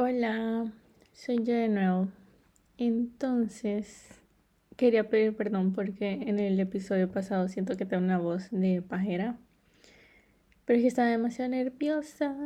[0.00, 0.72] Hola,
[1.12, 2.06] soy yo de nuevo.
[2.76, 4.06] Entonces,
[4.76, 9.36] quería pedir perdón porque en el episodio pasado siento que tengo una voz de pajera.
[10.64, 12.36] Pero es que estaba demasiado nerviosa.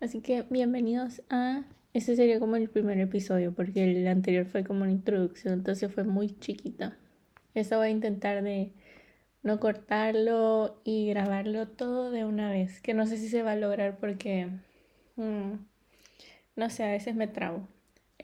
[0.00, 1.64] Así que bienvenidos a...
[1.92, 6.04] Este sería como el primer episodio porque el anterior fue como una introducción, entonces fue
[6.04, 6.96] muy chiquita.
[7.52, 8.72] Esta voy a intentar de
[9.42, 12.80] no cortarlo y grabarlo todo de una vez.
[12.80, 14.48] Que no sé si se va a lograr porque...
[15.16, 15.56] Mm,
[16.58, 17.68] no sé, a veces me trabo.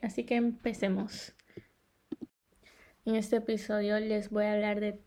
[0.01, 1.33] Así que empecemos.
[3.05, 4.99] En este episodio les voy a hablar de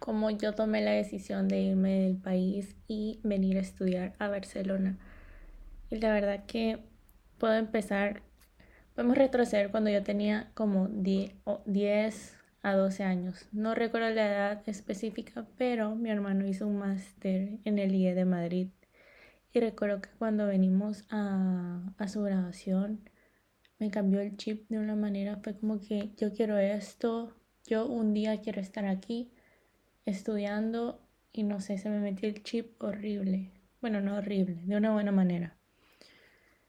[0.00, 4.98] cómo yo tomé la decisión de irme del país y venir a estudiar a Barcelona.
[5.88, 6.80] Y la verdad que
[7.38, 8.22] puedo empezar,
[8.96, 13.46] podemos retroceder cuando yo tenía como 10 a 12 años.
[13.52, 18.24] No recuerdo la edad específica, pero mi hermano hizo un máster en el IE de
[18.24, 18.68] Madrid
[19.52, 23.00] y recuerdo que cuando venimos a, su graduación,
[23.78, 27.34] me cambió el chip de una manera, fue como que yo quiero esto,
[27.66, 29.30] yo un día quiero estar aquí
[30.04, 31.00] estudiando
[31.32, 33.52] y no sé, se me metió el chip horrible.
[33.80, 35.56] Bueno, no horrible, de una buena manera.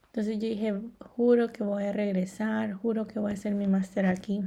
[0.05, 4.05] Entonces yo dije, juro que voy a regresar, juro que voy a hacer mi máster
[4.05, 4.43] aquí.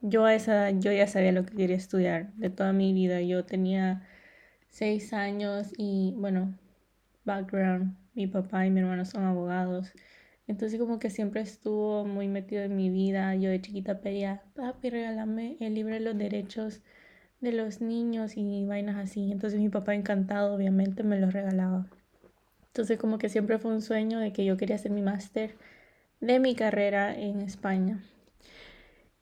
[0.00, 3.20] Yo a esa edad, yo ya sabía lo que quería estudiar de toda mi vida.
[3.22, 4.06] Yo tenía
[4.68, 6.58] seis años y bueno,
[7.24, 7.96] background.
[8.14, 9.92] Mi papá y mi hermano son abogados.
[10.46, 13.34] Entonces como que siempre estuvo muy metido en mi vida.
[13.36, 16.82] Yo de chiquita pedía, papi, regálame el libro de los derechos
[17.40, 19.32] de los niños y vainas así.
[19.32, 21.86] Entonces mi papá encantado obviamente me los regalaba.
[22.68, 25.56] Entonces como que siempre fue un sueño de que yo quería hacer mi máster
[26.20, 28.02] de mi carrera en España.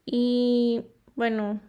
[0.05, 0.85] Y
[1.17, 1.61] bueno,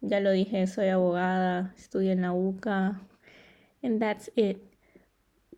[0.00, 3.00] ya lo dije, soy abogada, estudio en la UCA.
[3.82, 4.71] And that's it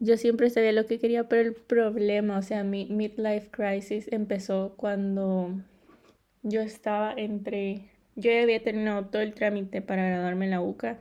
[0.05, 4.75] yo siempre sabía lo que quería, pero el problema, o sea, mi midlife crisis empezó
[4.77, 5.63] cuando
[6.43, 11.01] yo estaba entre, yo ya había terminado todo el trámite para graduarme en la UCA,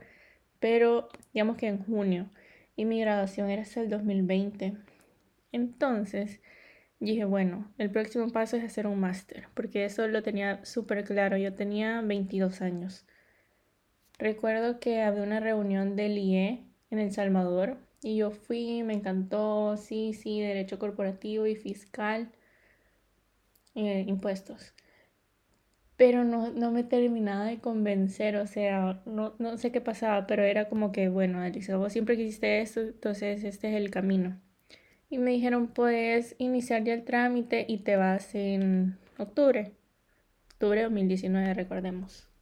[0.58, 2.30] pero digamos que en junio,
[2.76, 4.74] y mi graduación era hasta el 2020.
[5.52, 6.40] Entonces,
[6.98, 11.36] dije, bueno, el próximo paso es hacer un máster, porque eso lo tenía súper claro,
[11.36, 13.04] yo tenía 22 años.
[14.18, 19.78] Recuerdo que había una reunión del IE en El Salvador y yo fui, me encantó,
[19.78, 22.30] sí, sí, derecho corporativo y fiscal,
[23.74, 24.74] eh, impuestos.
[25.96, 30.42] Pero no, no, me terminaba de convencer, o sea, no, no, sé qué pasaba, pero
[30.42, 34.38] era como que, bueno, Alicia, vos siempre quisiste esto, entonces este es el camino.
[35.08, 39.72] Y me dijeron, puedes iniciar ya el trámite y te vas en octubre,
[40.54, 42.33] octubre de 2019, recordemos.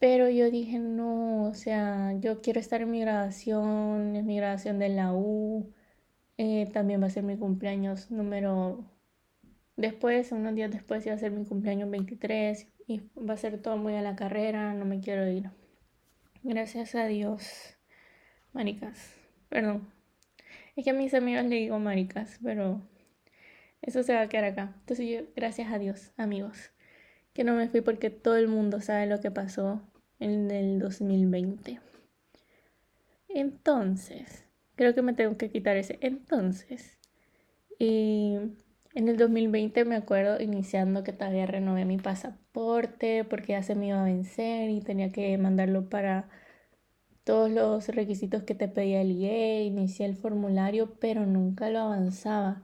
[0.00, 4.78] Pero yo dije, no, o sea, yo quiero estar en mi graduación, en mi graduación
[4.78, 5.74] de la U.
[6.38, 8.84] Eh, también va a ser mi cumpleaños número...
[9.76, 13.76] Después, unos días después, iba a ser mi cumpleaños 23 y va a ser todo
[13.76, 15.50] muy a la carrera, no me quiero ir.
[16.42, 17.76] Gracias a Dios,
[18.52, 19.14] maricas.
[19.50, 19.92] Perdón.
[20.76, 22.80] Es que a mis amigos le digo maricas, pero
[23.82, 24.74] eso se va a quedar acá.
[24.80, 26.72] Entonces yo, gracias a Dios, amigos,
[27.34, 29.89] que no me fui porque todo el mundo sabe lo que pasó
[30.20, 31.80] en el 2020.
[33.28, 34.44] Entonces,
[34.76, 36.98] creo que me tengo que quitar ese entonces.
[37.78, 38.36] Y
[38.94, 43.88] en el 2020 me acuerdo iniciando que todavía renové mi pasaporte porque ya se me
[43.88, 46.28] iba a vencer y tenía que mandarlo para
[47.24, 52.62] todos los requisitos que te pedía el IE, inicié el formulario, pero nunca lo avanzaba.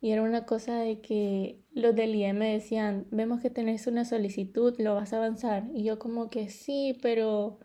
[0.00, 4.06] Y era una cosa de que los del IE me decían, vemos que tenés una
[4.06, 5.64] solicitud, lo vas a avanzar.
[5.74, 7.58] Y yo como que sí, pero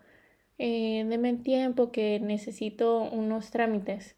[0.58, 4.16] eh, deme tiempo que necesito unos trámites.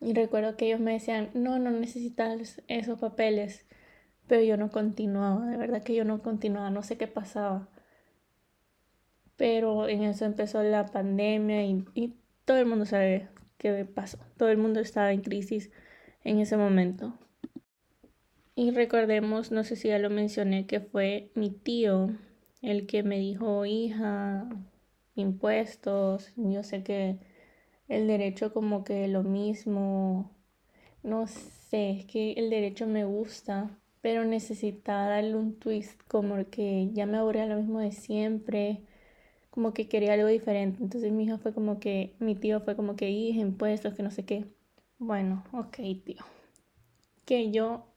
[0.00, 3.64] Y recuerdo que ellos me decían, no, no necesitas esos papeles.
[4.26, 7.70] Pero yo no continuaba, de verdad que yo no continuaba, no sé qué pasaba.
[9.36, 14.18] Pero en eso empezó la pandemia y, y todo el mundo sabe qué pasó.
[14.36, 15.70] Todo el mundo estaba en crisis
[16.22, 17.18] en ese momento.
[18.56, 22.10] Y recordemos, no sé si ya lo mencioné, que fue mi tío
[22.62, 24.48] el que me dijo, hija,
[25.16, 27.18] impuestos, yo sé que
[27.88, 30.30] el derecho como que lo mismo,
[31.02, 36.90] no sé, es que el derecho me gusta, pero necesitaba darle un twist, como que
[36.92, 38.82] ya me aburría lo mismo de siempre,
[39.50, 40.82] como que quería algo diferente.
[40.82, 44.10] Entonces mi hija fue como que, mi tío fue como que, hija, impuestos, que no
[44.12, 44.46] sé qué.
[44.98, 46.24] Bueno, ok, tío.
[47.26, 47.93] Que yo...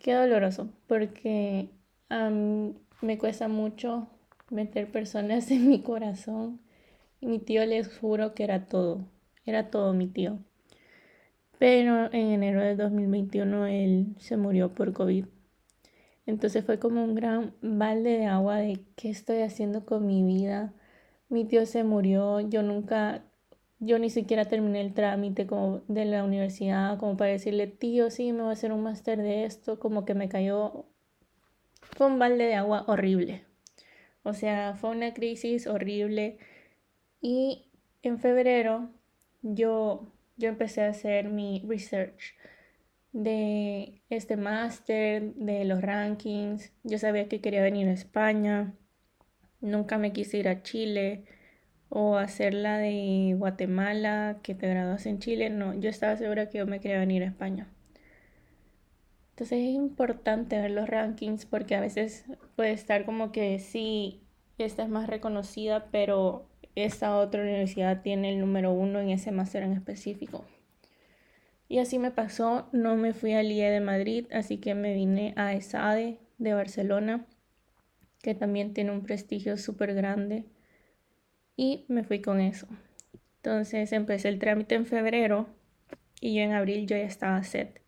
[0.00, 1.70] Qué doloroso, porque
[3.00, 4.08] me cuesta mucho
[4.50, 6.60] meter personas en mi corazón.
[7.20, 9.04] Mi tío les juro que era todo.
[9.44, 10.38] Era todo mi tío.
[11.58, 15.24] Pero en enero de 2021 él se murió por COVID.
[16.26, 20.72] Entonces fue como un gran balde de agua de qué estoy haciendo con mi vida.
[21.28, 23.24] Mi tío se murió, yo nunca,
[23.80, 28.32] yo ni siquiera terminé el trámite como de la universidad como para decirle, tío, sí,
[28.32, 30.86] me voy a hacer un máster de esto, como que me cayó,
[31.80, 33.44] fue un balde de agua horrible.
[34.24, 36.38] O sea, fue una crisis horrible.
[37.20, 37.70] Y
[38.02, 38.90] en febrero
[39.42, 42.34] yo, yo empecé a hacer mi research
[43.12, 46.72] de este máster, de los rankings.
[46.82, 48.74] Yo sabía que quería venir a España.
[49.60, 51.24] Nunca me quise ir a Chile
[51.88, 55.50] o hacer la de Guatemala, que te graduas en Chile.
[55.50, 57.68] No, yo estaba segura que yo me quería venir a España.
[59.30, 62.24] Entonces es importante ver los rankings porque a veces
[62.56, 64.20] puede estar como que sí,
[64.58, 69.62] esta es más reconocida, pero esta otra universidad tiene el número uno en ese máster
[69.62, 70.44] en específico.
[71.68, 75.34] Y así me pasó, no me fui al IE de Madrid, así que me vine
[75.36, 77.26] a ESADE de Barcelona,
[78.22, 80.46] que también tiene un prestigio súper grande,
[81.58, 82.68] y me fui con eso.
[83.42, 85.48] Entonces empecé el trámite en febrero
[86.20, 87.82] y yo en abril yo ya estaba set.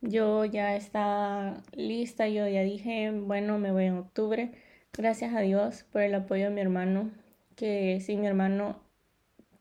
[0.00, 4.52] Yo ya estaba lista, yo ya dije, bueno, me voy en octubre.
[4.92, 7.10] Gracias a Dios por el apoyo de mi hermano,
[7.56, 8.80] que sin mi hermano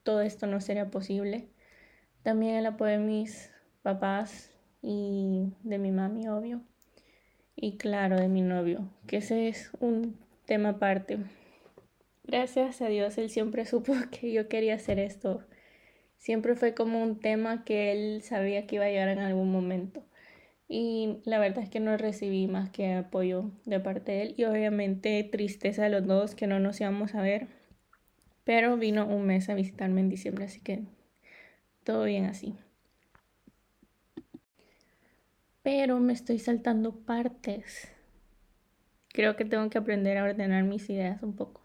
[0.03, 1.47] todo esto no sería posible.
[2.21, 3.51] También el apoyo de mis
[3.81, 4.51] papás
[4.83, 6.61] y de mi mami, obvio.
[7.55, 10.15] Y claro, de mi novio, que ese es un
[10.45, 11.19] tema aparte.
[12.23, 15.43] Gracias a Dios, él siempre supo que yo quería hacer esto.
[16.17, 20.03] Siempre fue como un tema que él sabía que iba a llegar en algún momento.
[20.67, 24.45] Y la verdad es que no recibí más que apoyo de parte de él y
[24.45, 27.47] obviamente tristeza de los dos que no nos íbamos a ver.
[28.45, 30.83] Pero vino un mes a visitarme en diciembre, así que
[31.83, 32.55] todo bien así.
[35.63, 37.91] Pero me estoy saltando partes.
[39.09, 41.60] Creo que tengo que aprender a ordenar mis ideas un poco.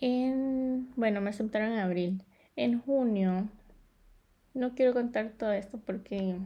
[0.00, 2.22] En, bueno, me aceptaron en abril.
[2.56, 3.48] En junio,
[4.54, 6.36] no quiero contar todo esto porque,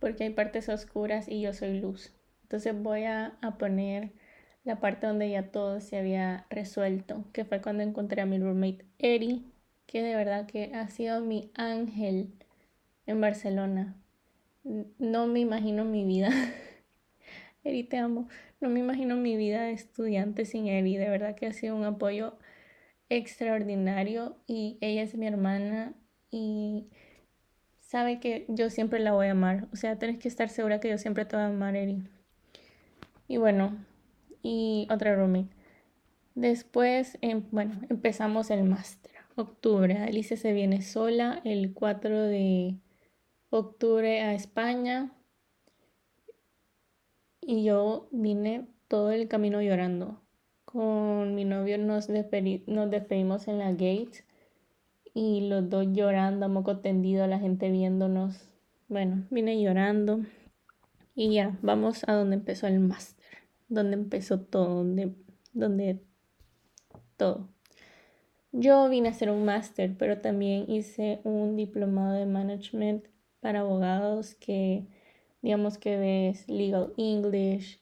[0.00, 2.12] porque hay partes oscuras y yo soy luz.
[2.42, 4.12] Entonces voy a, a poner
[4.64, 8.86] la parte donde ya todo se había resuelto, que fue cuando encontré a mi roommate
[8.98, 9.44] Eri,
[9.86, 12.32] que de verdad que ha sido mi ángel
[13.06, 13.94] en Barcelona.
[14.98, 16.30] No me imagino mi vida.
[17.64, 18.28] Eri, te amo.
[18.60, 20.96] No me imagino mi vida de estudiante sin Eri.
[20.96, 22.38] De verdad que ha sido un apoyo
[23.08, 25.94] extraordinario y ella es mi hermana
[26.30, 26.88] y
[27.80, 29.68] sabe que yo siempre la voy a amar.
[29.72, 32.02] O sea, tienes que estar segura que yo siempre te voy a amar, Eri.
[33.28, 33.84] Y bueno,
[34.42, 35.54] y otra roommate.
[36.34, 39.12] Después, em, bueno, empezamos el máster.
[39.36, 39.98] Octubre.
[39.98, 42.76] Alicia se viene sola el 4 de
[43.50, 45.12] octubre a España.
[47.40, 50.23] Y yo vine todo el camino llorando.
[50.74, 54.24] Con mi novio nos, despedimos en la gate
[55.14, 58.50] y los dos llorando, moco tendido, la gente viéndonos.
[58.88, 60.20] Bueno, vine llorando
[61.14, 63.24] y ya, vamos a donde empezó el máster
[63.68, 65.14] donde empezó todo, donde,
[65.52, 66.00] donde
[67.16, 67.48] todo.
[68.52, 73.06] Yo vine a hacer un máster, pero también hice un diplomado de management
[73.40, 74.86] para abogados que,
[75.42, 77.80] digamos que ves legal English,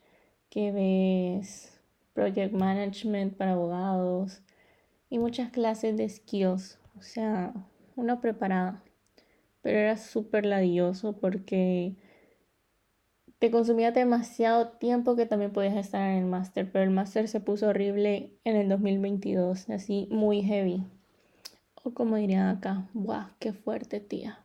[0.48, 1.71] que ves
[2.12, 4.42] project management para abogados
[5.10, 7.52] y muchas clases de skills, o sea,
[7.96, 8.82] una preparada.
[9.60, 11.96] Pero era súper ladilloso porque
[13.38, 17.40] te consumía demasiado tiempo que también podías estar en el máster, pero el máster se
[17.40, 20.84] puso horrible en el 2022, así muy heavy.
[21.82, 23.26] O como dirían acá, ¡guau!
[23.40, 24.38] ¡Qué fuerte, tía!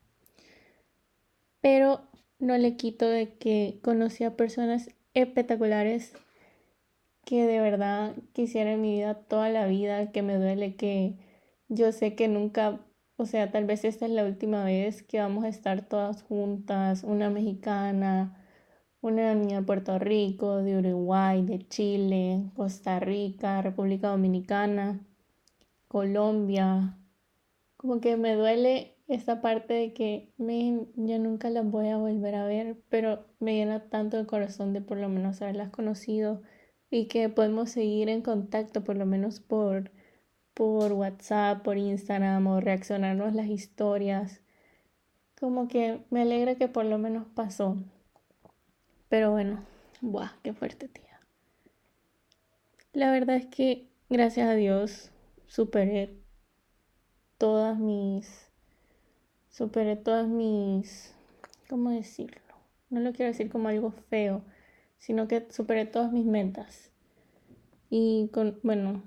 [1.62, 2.02] Pero
[2.40, 6.14] no le quito de que conocí a personas espectaculares
[7.28, 11.18] que de verdad quisiera en mi vida toda la vida, que me duele que
[11.68, 12.80] yo sé que nunca,
[13.18, 17.04] o sea, tal vez esta es la última vez que vamos a estar todas juntas,
[17.04, 18.42] una mexicana,
[19.02, 25.06] una niña de Puerto Rico, de Uruguay, de Chile, Costa Rica, República Dominicana,
[25.90, 26.98] Colombia.
[27.76, 32.36] Como que me duele esta parte de que me, yo nunca las voy a volver
[32.36, 36.42] a ver, pero me llena tanto el corazón de por lo menos haberlas conocido
[36.90, 39.92] y que podemos seguir en contacto por lo menos por,
[40.54, 44.42] por WhatsApp, por Instagram o reaccionarnos las historias.
[45.40, 47.78] Como que me alegra que por lo menos pasó.
[49.10, 49.64] Pero bueno,
[50.02, 50.32] ¡buah!
[50.44, 51.22] ¡Qué fuerte, tía!
[52.94, 55.12] La verdad es que, gracias a Dios,
[55.46, 56.18] superé
[57.38, 58.50] todas mis.
[59.50, 61.14] superé todas mis,
[61.70, 62.42] ¿cómo decirlo?
[62.90, 64.44] No lo quiero decir como algo feo,
[64.98, 66.92] sino que superé todas mis metas.
[67.90, 69.04] Y con, bueno,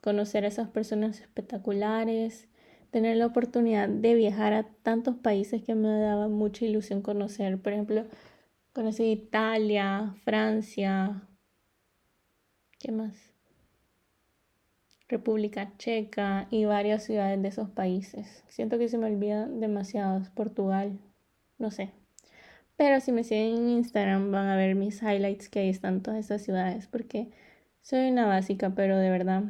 [0.00, 2.48] conocer a esas personas espectaculares,
[2.90, 7.60] tener la oportunidad de viajar a tantos países que me daba mucha ilusión conocer.
[7.60, 8.06] Por ejemplo,
[8.72, 11.22] conocí Italia, Francia,
[12.78, 13.34] ¿qué más?
[15.08, 18.42] República Checa y varias ciudades de esos países.
[18.48, 20.30] Siento que se me olvidan demasiados.
[20.30, 20.98] Portugal,
[21.58, 21.92] no sé.
[22.76, 26.20] Pero si me siguen en Instagram van a ver mis highlights que ahí están todas
[26.20, 27.30] esas ciudades porque
[27.80, 29.44] soy una básica, pero de verdad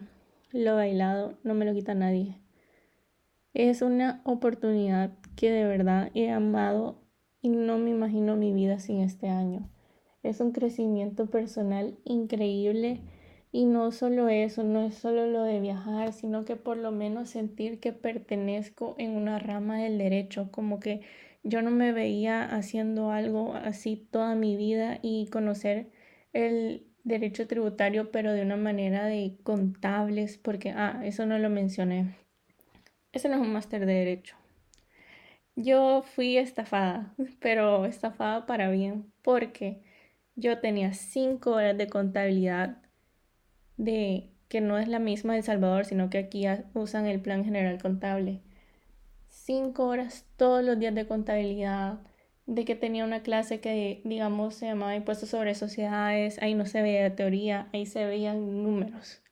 [0.52, 2.38] lo bailado no me lo quita nadie.
[3.52, 6.99] Es una oportunidad que de verdad he amado
[7.42, 9.68] y no me imagino mi vida sin este año.
[10.23, 13.00] Es un crecimiento personal increíble
[13.52, 17.30] y no solo eso, no es solo lo de viajar, sino que por lo menos
[17.30, 21.00] sentir que pertenezco en una rama del derecho, como que
[21.47, 25.91] yo no me veía haciendo algo así toda mi vida y conocer
[26.33, 32.17] el derecho tributario, pero de una manera de contables, porque, ah, eso no lo mencioné.
[33.12, 34.37] Ese no es un máster de derecho.
[35.55, 39.83] Yo fui estafada, pero estafada para bien, porque
[40.35, 42.79] yo tenía cinco horas de contabilidad
[43.76, 47.45] de que no es la misma de El Salvador, sino que aquí usan el plan
[47.45, 48.43] general contable.
[49.47, 52.00] Cinco horas todos los días de contabilidad,
[52.47, 56.83] de que tenía una clase que, digamos, se llamaba Impuestos sobre Sociedades, ahí no se
[56.83, 59.23] veía teoría, ahí se veían números.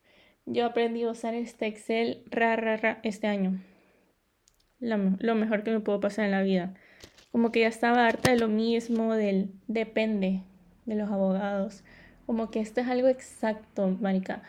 [0.47, 3.61] Yo aprendí a usar este Excel ra, ra, este año.
[4.79, 6.75] Lo, lo mejor que me pudo pasar en la vida.
[7.33, 10.45] Como que ya estaba harta de lo mismo, del depende
[10.87, 11.83] de los abogados.
[12.25, 14.45] Como que esto es algo exacto, marica.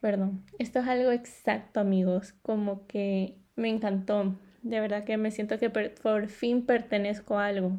[0.00, 2.32] Perdón, esto es algo exacto, amigos.
[2.40, 4.38] Como que me encantó.
[4.64, 7.78] De verdad que me siento que por fin pertenezco a algo.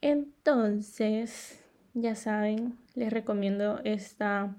[0.00, 1.60] Entonces,
[1.92, 4.56] ya saben, les recomiendo esta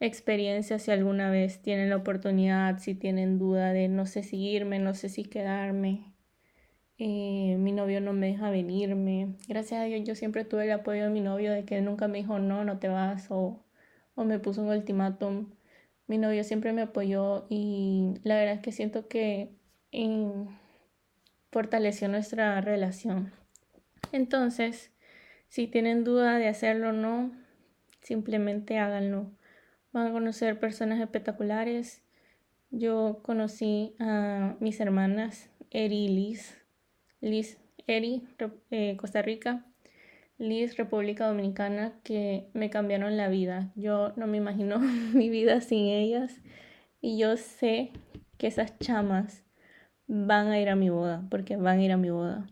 [0.00, 4.80] experiencia si alguna vez tienen la oportunidad, si tienen duda de no sé si irme,
[4.80, 6.12] no sé si quedarme.
[6.98, 9.36] Eh, mi novio no me deja venirme.
[9.46, 12.18] Gracias a Dios yo siempre tuve el apoyo de mi novio de que nunca me
[12.18, 13.64] dijo no, no te vas o,
[14.16, 15.50] o me puso un ultimátum.
[16.08, 19.61] Mi novio siempre me apoyó y la verdad es que siento que
[21.50, 23.32] fortaleció nuestra relación.
[24.10, 24.90] Entonces,
[25.48, 27.30] si tienen duda de hacerlo o no,
[28.00, 29.30] simplemente háganlo.
[29.92, 32.02] Van a conocer personas espectaculares.
[32.70, 36.58] Yo conocí a mis hermanas, Eri y Liz.
[37.20, 38.26] Liz, Eri,
[38.70, 39.66] eh, Costa Rica.
[40.38, 43.70] Liz, República Dominicana, que me cambiaron la vida.
[43.76, 44.78] Yo no me imagino
[45.14, 46.40] mi vida sin ellas.
[47.02, 47.92] Y yo sé
[48.38, 49.44] que esas chamas
[50.14, 52.46] van a ir a mi boda, porque van a ir a mi boda.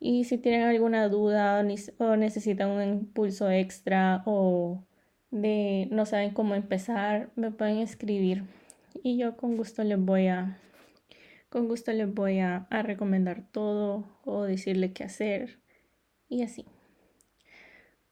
[0.00, 1.62] Y si tienen alguna duda
[1.98, 4.82] o necesitan un impulso extra o
[5.30, 8.44] de no saben cómo empezar, me pueden escribir
[9.02, 10.58] y yo con gusto les voy a
[11.50, 15.60] con gusto les voy a, a recomendar todo o decirle qué hacer
[16.28, 16.64] y así.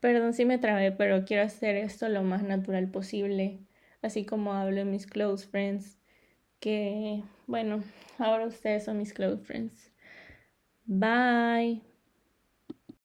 [0.00, 3.60] Perdón si me trabé, pero quiero hacer esto lo más natural posible,
[4.02, 5.95] así como hablo de mis close friends,
[6.66, 7.84] que bueno,
[8.18, 9.92] ahora ustedes son mis close friends.
[10.86, 11.95] Bye.